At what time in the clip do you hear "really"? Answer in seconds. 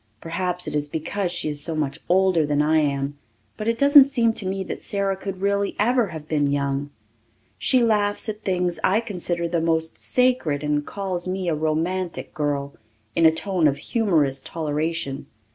5.41-5.75